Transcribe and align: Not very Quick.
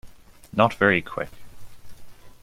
Not 0.51 0.73
very 0.73 1.03
Quick. 1.03 1.29